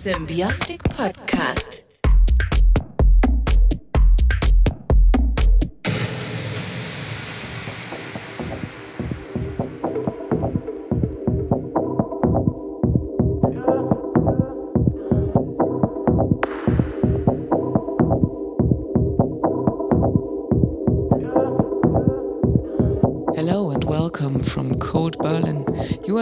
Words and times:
Symbiostic 0.00 0.80
Podcast. 0.96 1.89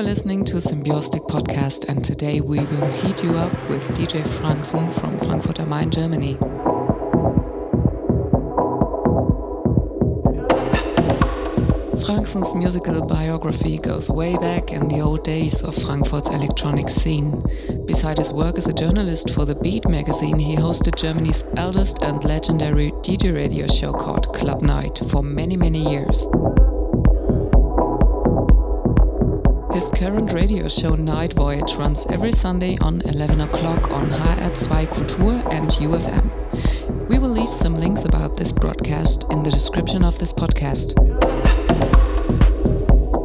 Listening 0.09 0.43
to 0.43 0.55
Symbiostic 0.55 1.29
Podcast, 1.29 1.87
and 1.87 2.03
today 2.03 2.41
we 2.41 2.61
will 2.61 2.91
heat 3.03 3.23
you 3.23 3.37
up 3.37 3.53
with 3.69 3.87
DJ 3.91 4.27
Franksen 4.27 4.89
from 4.89 5.19
Frankfurt 5.19 5.61
am 5.61 5.69
Main, 5.69 5.91
Germany. 5.91 6.39
Franksen's 12.07 12.55
musical 12.55 13.05
biography 13.05 13.77
goes 13.77 14.09
way 14.09 14.35
back 14.39 14.73
in 14.73 14.89
the 14.89 14.99
old 14.99 15.25
days 15.25 15.63
of 15.63 15.75
Frankfurt's 15.75 16.31
electronic 16.31 16.89
scene. 16.89 17.43
Beside 17.85 18.17
his 18.17 18.33
work 18.33 18.57
as 18.57 18.67
a 18.67 18.73
journalist 18.73 19.29
for 19.29 19.45
the 19.45 19.57
Beat 19.57 19.87
magazine, 19.91 20.39
he 20.39 20.57
hosted 20.57 20.97
Germany's 20.97 21.45
eldest 21.59 22.03
and 22.03 22.25
legendary 22.25 22.93
DJ 23.03 23.35
radio 23.35 23.67
show 23.67 23.93
called 23.93 24.33
Club 24.33 24.63
Night 24.63 25.03
for 25.11 25.23
many, 25.23 25.59
many 25.59 25.87
years. 25.87 26.27
His 29.79 29.91
current 29.91 30.33
radio 30.33 30.67
show 30.67 30.97
Night 30.97 31.35
Voyage 31.35 31.77
runs 31.77 32.05
every 32.07 32.33
Sunday 32.33 32.77
on 32.81 33.01
11 33.03 33.43
o'clock 33.43 33.93
on 33.93 34.11
HR2 34.11 34.89
Kultur 34.89 35.53
and 35.53 35.71
YOU 35.79 35.91
FM. 35.91 37.09
We 37.09 37.21
will 37.21 37.29
leave 37.29 37.55
some 37.55 37.77
links 37.77 38.05
about 38.05 38.37
this 38.37 38.51
broadcast 38.51 39.27
in 39.31 39.45
the 39.45 39.53
description 39.53 40.03
of 40.03 40.19
this 40.19 40.33
podcast. 40.33 40.99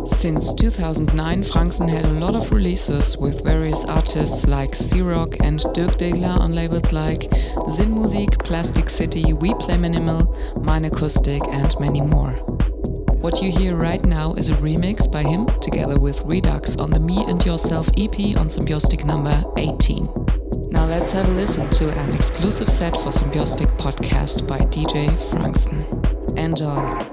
Since 0.08 0.54
2009, 0.54 1.42
Franksen 1.42 1.88
had 1.88 2.06
a 2.06 2.20
lot 2.20 2.36
of 2.36 2.52
releases 2.52 3.18
with 3.18 3.44
various 3.44 3.84
artists 3.86 4.46
like 4.46 4.76
C-Rock 4.76 5.38
and 5.40 5.58
Dirk 5.74 5.98
Diggler 5.98 6.40
on 6.40 6.54
labels 6.54 6.92
like 6.92 7.34
Zin 7.72 7.96
Musik, 7.96 8.38
Plastic 8.44 8.90
City, 8.90 9.34
We 9.34 9.56
Play 9.56 9.78
Minimal, 9.78 10.38
Mine 10.62 10.86
Acoustic, 10.86 11.42
and 11.48 11.74
many 11.80 12.02
more. 12.02 12.36
What 13.24 13.42
you 13.42 13.54
hear 13.54 13.74
right 13.74 14.04
now 14.04 14.34
is 14.34 14.50
a 14.50 14.54
remix 14.56 15.10
by 15.10 15.24
him 15.24 15.46
together 15.62 15.98
with 15.98 16.26
Redux 16.26 16.76
on 16.76 16.92
the 16.92 17.00
Me 17.00 17.24
and 17.24 17.44
Yourself 17.46 17.88
EP 17.98 18.36
on 18.36 18.48
Symbiostic 18.50 19.06
number 19.06 19.42
18. 19.56 20.04
Now 20.70 20.86
let's 20.86 21.14
have 21.14 21.30
a 21.30 21.32
listen 21.32 21.70
to 21.70 21.90
an 21.90 22.14
exclusive 22.14 22.68
set 22.68 22.98
for 22.98 23.12
Symbiostic 23.12 23.78
podcast 23.78 24.46
by 24.46 24.60
DJ 24.60 25.18
Franksen. 25.32 26.38
Enjoy! 26.38 27.13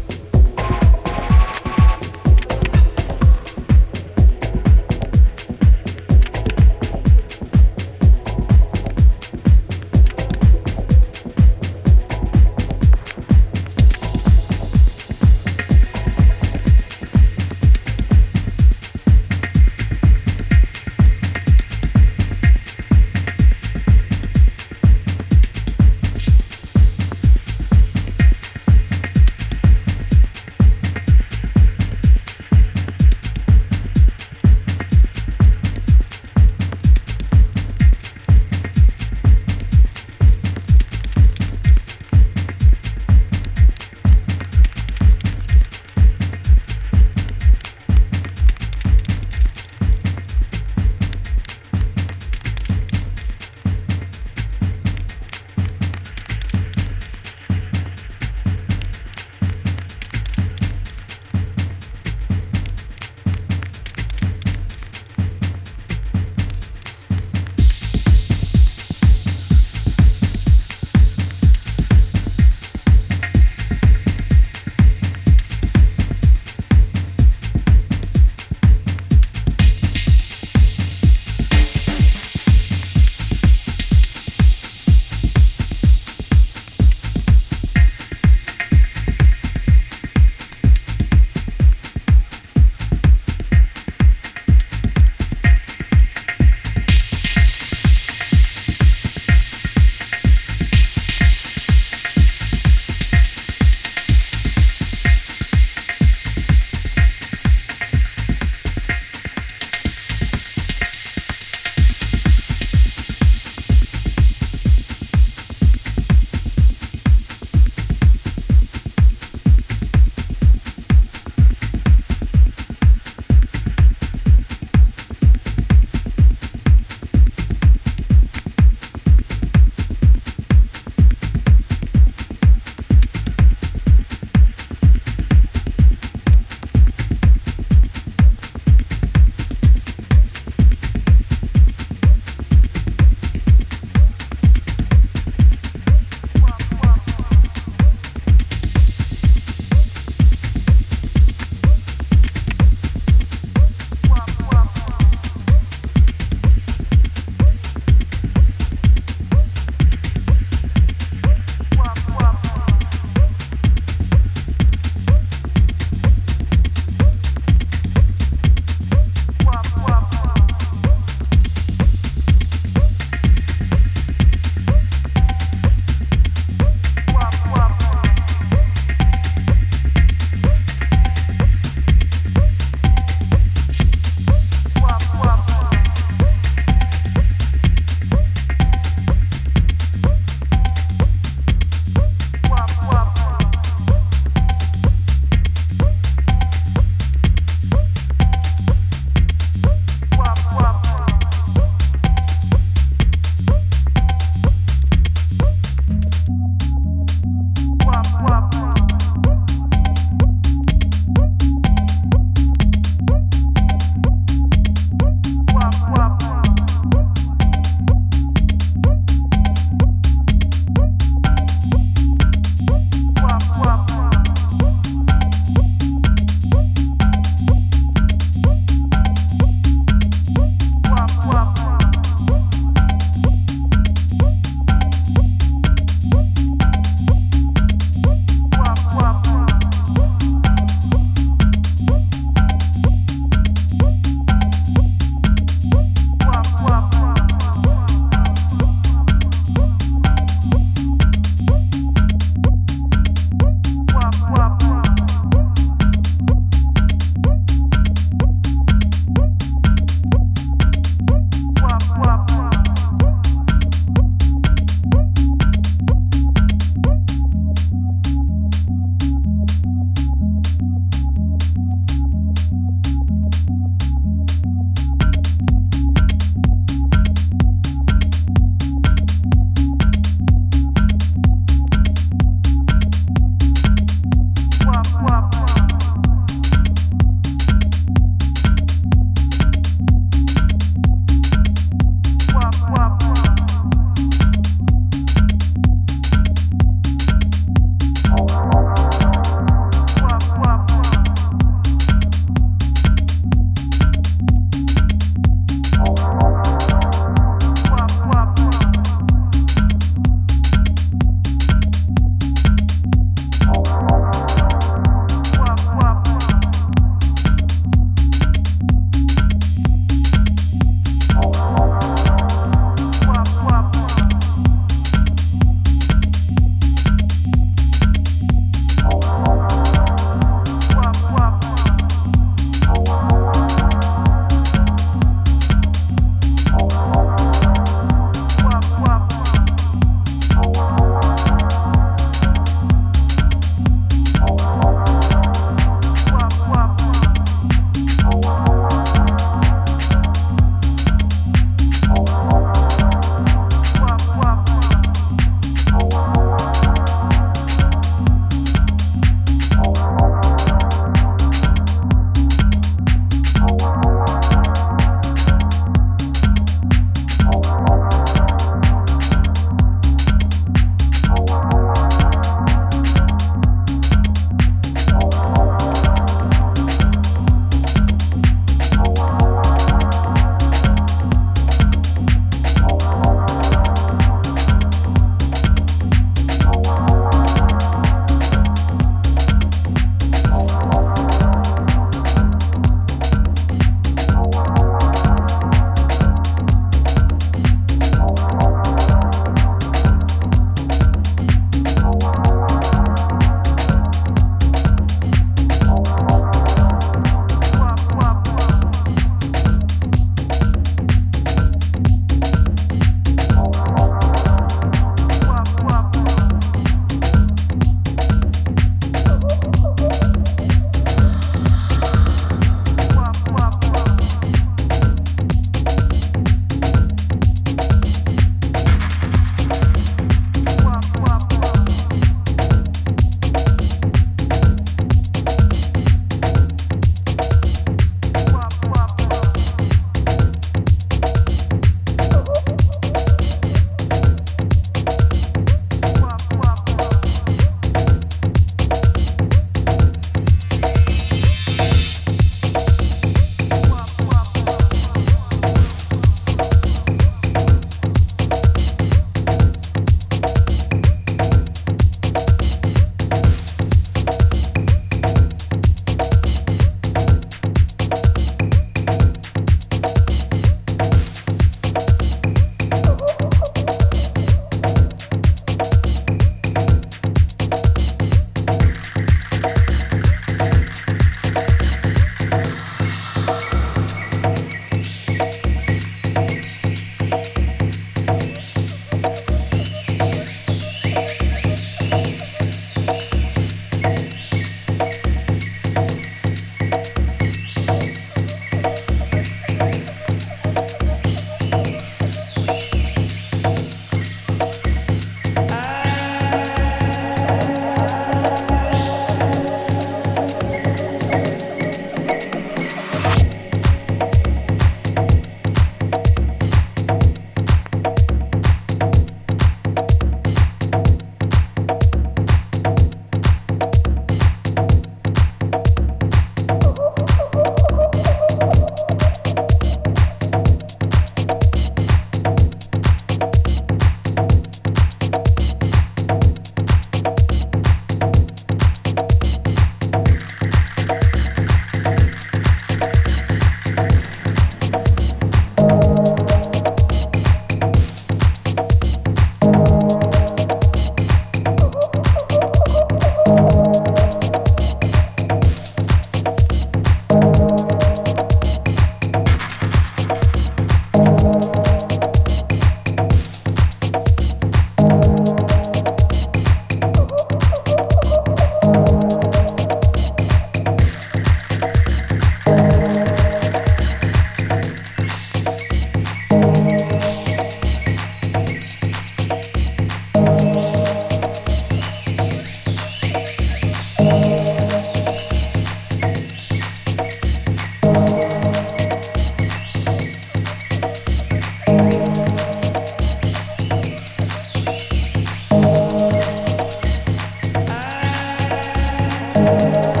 Música 599.41 600.00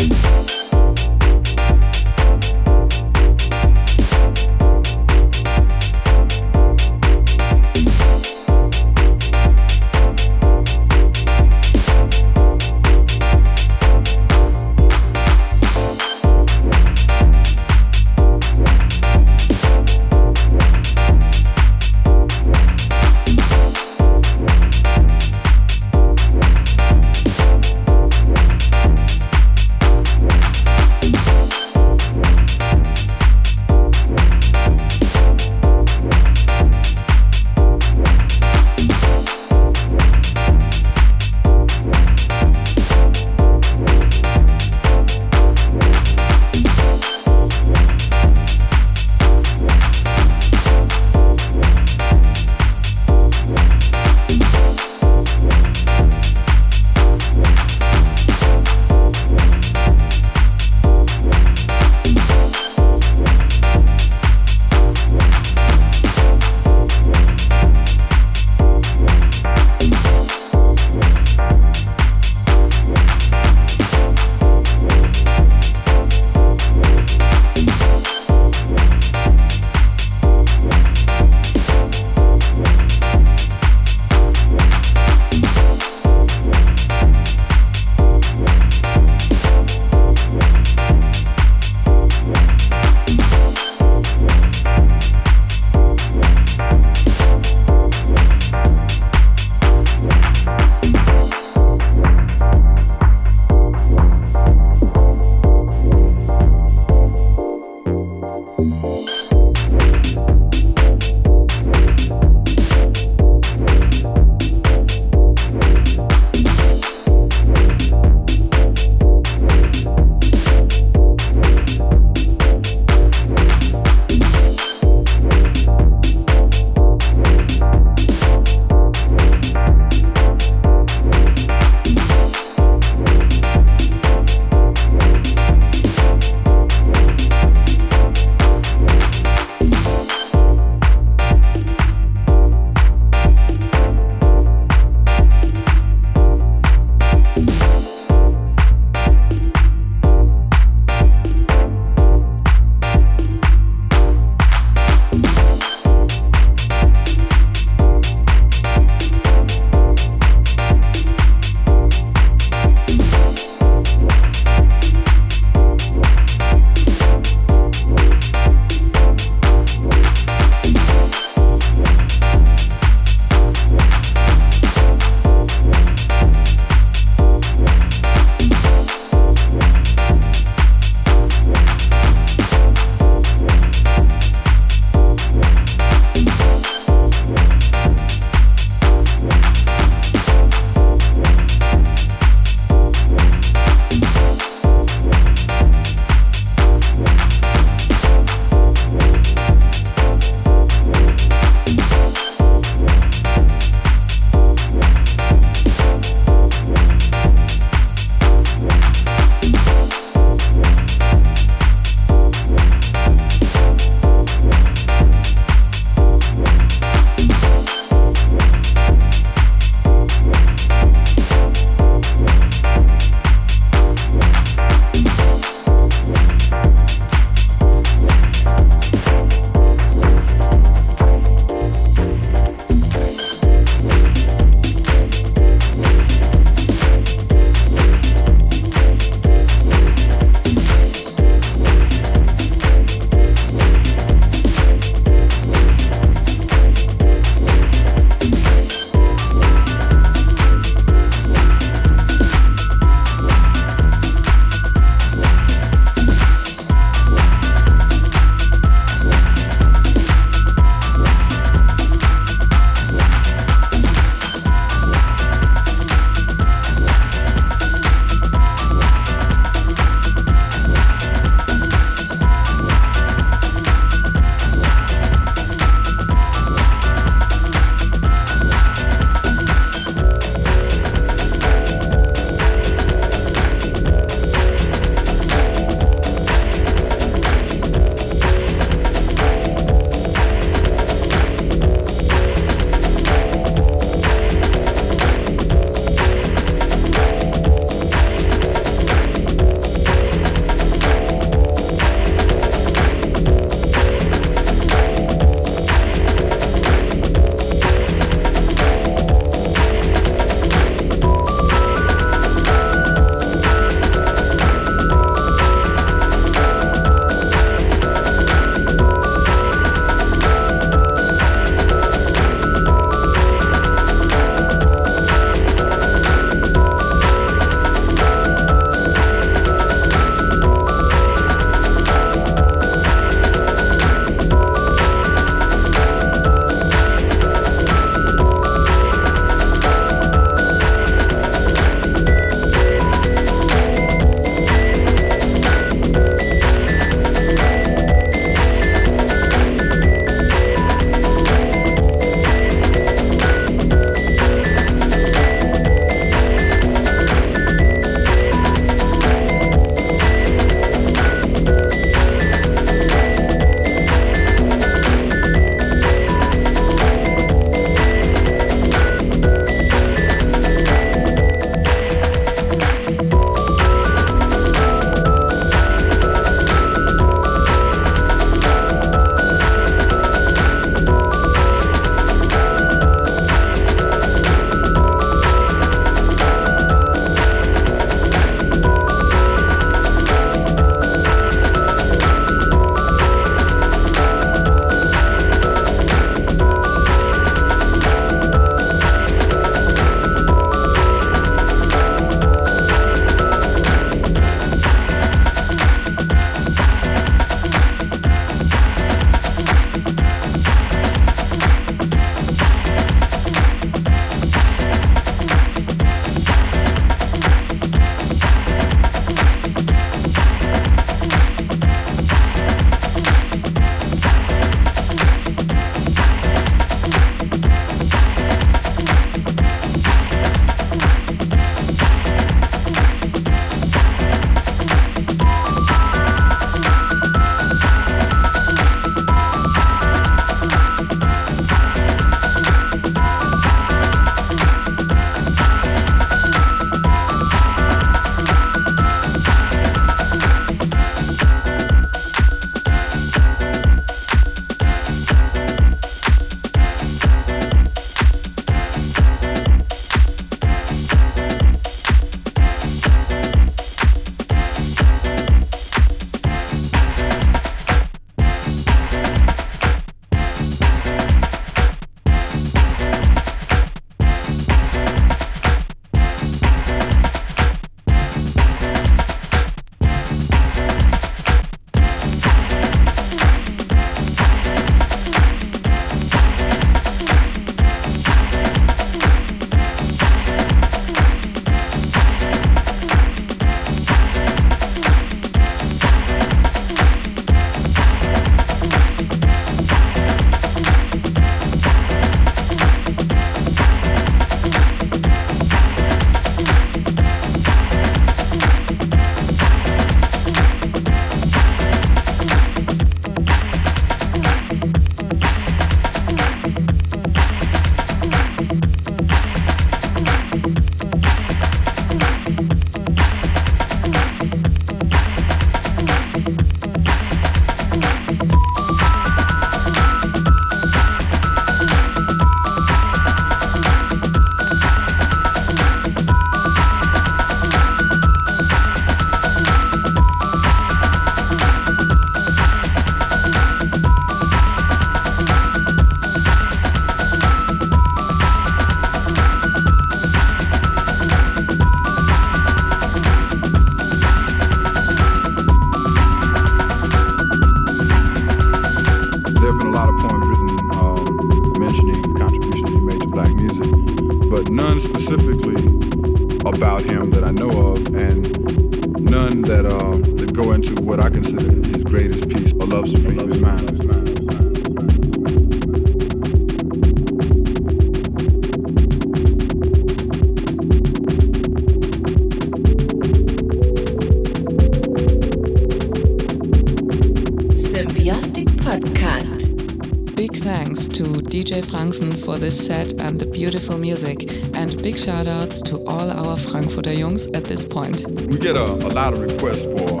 to 591.60 591.66
Franksen 591.66 592.12
for 592.12 592.38
this 592.38 592.66
set 592.66 592.92
and 593.00 593.18
the 593.18 593.26
beautiful 593.26 593.76
music, 593.78 594.30
and 594.54 594.82
big 594.82 594.96
shoutouts 594.96 595.62
to 595.64 595.84
all 595.86 596.10
our 596.10 596.36
Frankfurter 596.36 596.90
Jungs 596.90 597.26
at 597.36 597.44
this 597.44 597.64
point. 597.64 598.06
We 598.28 598.38
get 598.38 598.56
a, 598.56 598.64
a 598.64 598.90
lot 599.00 599.12
of 599.12 599.20
requests 599.20 599.62
for 599.62 600.00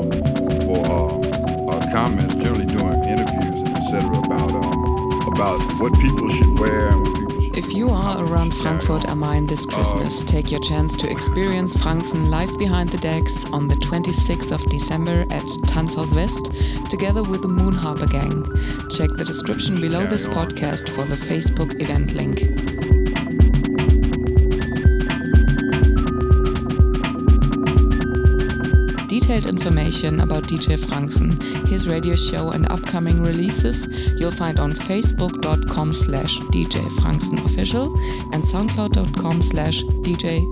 for 0.64 0.80
uh, 0.86 1.70
uh, 1.70 1.92
comments, 1.92 2.34
generally 2.34 2.66
doing 2.66 3.04
interviews, 3.04 3.68
etc., 3.76 4.08
about 4.24 4.52
uh, 4.52 5.32
about 5.32 5.60
what 5.80 5.92
people 6.00 6.30
should 6.32 6.58
wear 6.58 6.88
if 7.60 7.74
you 7.74 7.90
are 7.90 8.24
around 8.24 8.54
Frankfurt 8.54 9.06
am 9.06 9.20
Main 9.20 9.46
this 9.46 9.66
Christmas, 9.66 10.22
take 10.22 10.50
your 10.50 10.60
chance 10.60 10.96
to 10.96 11.10
experience 11.10 11.76
Franksen 11.76 12.30
live 12.30 12.56
behind 12.58 12.88
the 12.88 12.96
decks 12.96 13.44
on 13.52 13.68
the 13.68 13.74
26th 13.74 14.50
of 14.50 14.64
December 14.70 15.26
at 15.30 15.44
Tanzhaus 15.68 16.16
West, 16.16 16.50
together 16.88 17.22
with 17.22 17.42
the 17.42 17.48
Moon 17.48 17.74
Harbour 17.74 18.06
Gang. 18.06 18.44
Check 18.88 19.10
the 19.10 19.26
description 19.26 19.78
below 19.78 20.06
this 20.06 20.24
podcast 20.24 20.88
for 20.88 21.04
the 21.04 21.16
Facebook 21.16 21.78
event 21.82 22.14
link. 22.14 22.69
Detailed 29.30 29.54
information 29.54 30.18
about 30.18 30.42
DJ 30.42 30.76
Franksen, 30.76 31.30
his 31.68 31.86
radio 31.86 32.16
show 32.16 32.50
and 32.50 32.66
upcoming 32.68 33.22
releases 33.22 33.86
you'll 34.16 34.32
find 34.32 34.58
on 34.58 34.72
facebook.com 34.72 35.92
slash 35.92 36.36
DJ 36.50 36.84
official 37.44 37.94
and 38.32 38.42
soundcloud.com 38.42 39.40
slash 39.40 39.82
DJ. 40.02 40.42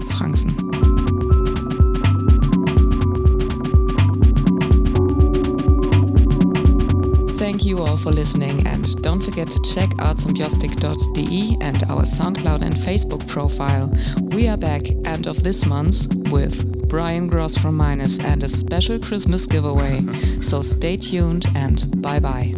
Thank 7.37 7.65
you 7.65 7.81
all 7.81 7.97
for 7.97 8.13
listening 8.13 8.65
and 8.65 9.03
don't 9.03 9.21
forget 9.23 9.51
to 9.51 9.61
check 9.63 9.91
out 9.99 10.19
symbiostic.de 10.19 11.57
and 11.61 11.83
our 11.85 12.03
SoundCloud 12.03 12.63
and 12.63 12.75
Facebook 12.77 13.27
profile. 13.27 13.93
We 14.21 14.47
are 14.47 14.57
back 14.57 14.83
end 15.05 15.27
of 15.27 15.43
this 15.43 15.67
month 15.67 16.07
with 16.31 16.78
Brian 16.89 17.27
Gross 17.27 17.57
from 17.57 17.77
Minus, 17.77 18.19
and 18.19 18.43
a 18.43 18.49
special 18.49 18.99
Christmas 18.99 19.47
giveaway. 19.47 20.05
so 20.41 20.63
stay 20.63 20.97
tuned 20.97 21.47
and 21.55 22.03
bye 22.03 22.19
bye. 22.19 22.55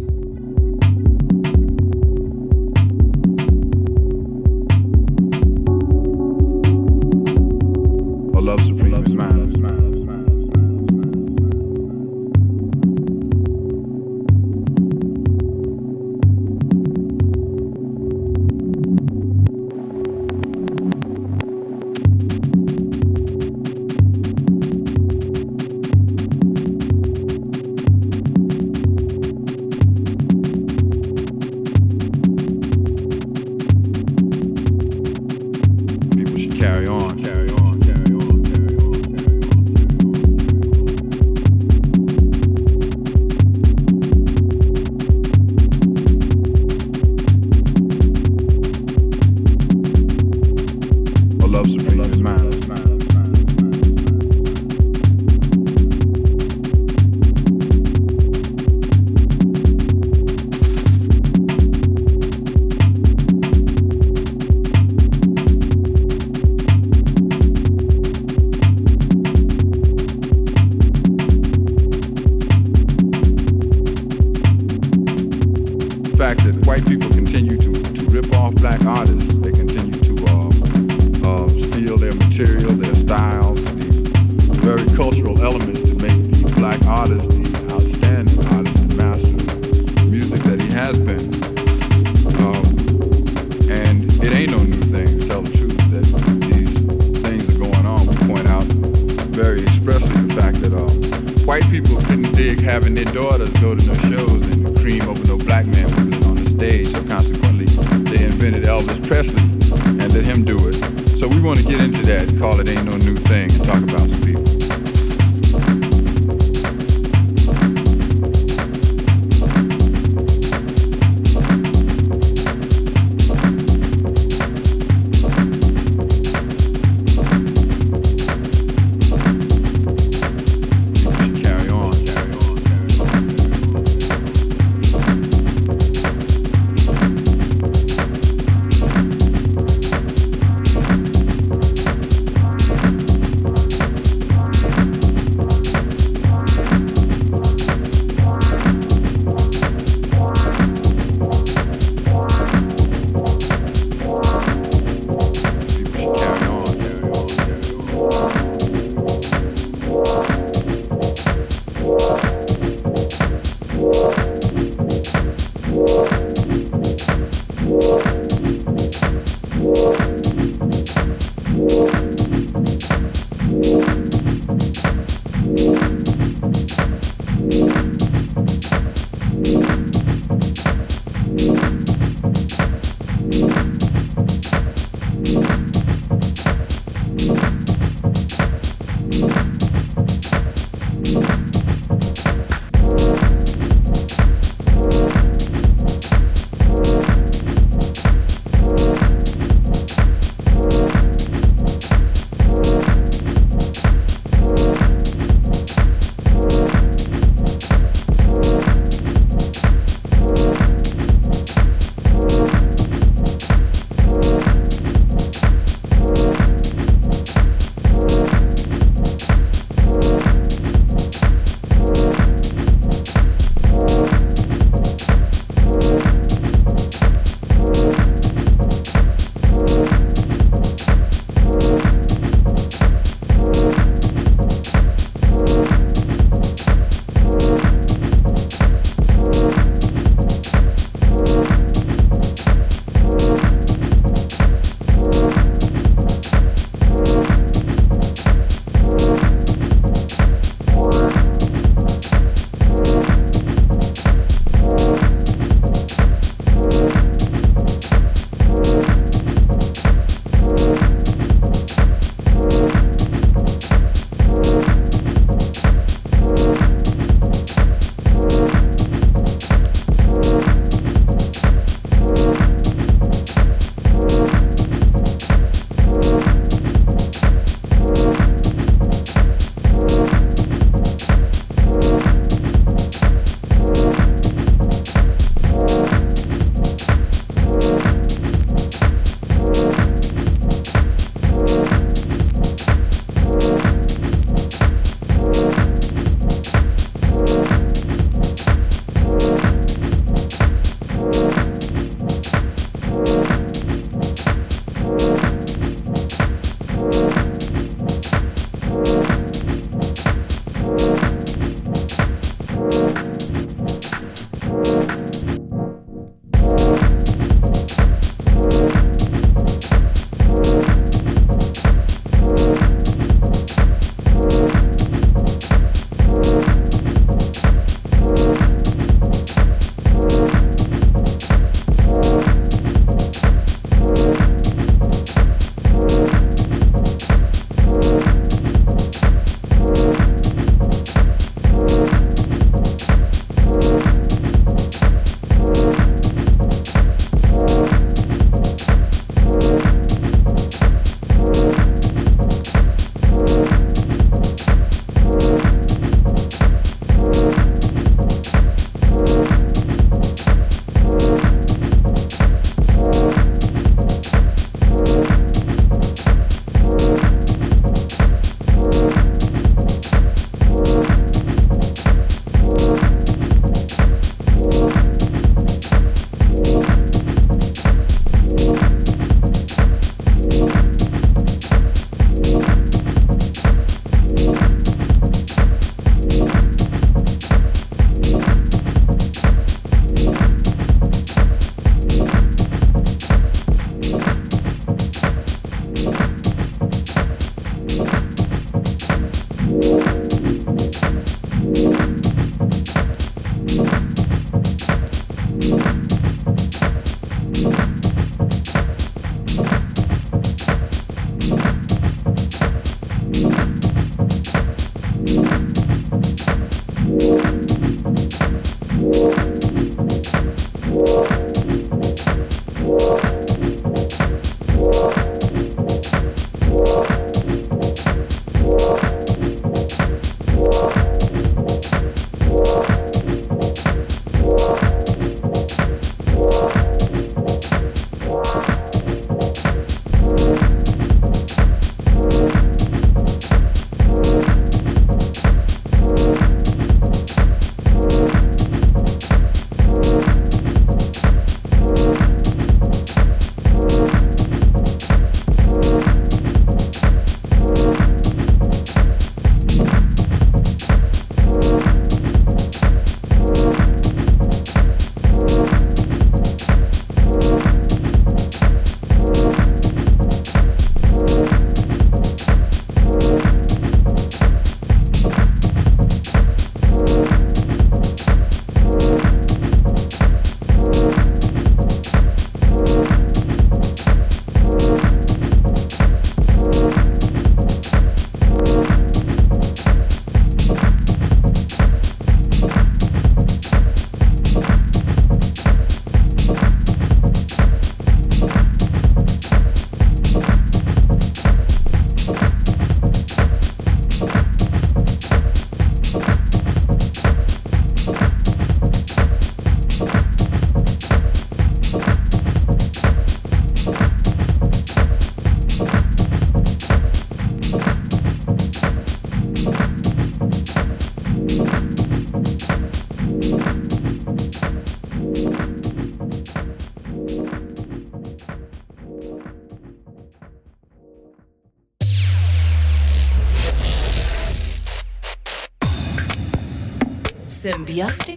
Podcast. 537.71 538.10